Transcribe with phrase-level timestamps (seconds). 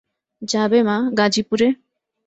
[0.41, 1.67] যাবে মা, গাজিপুরে?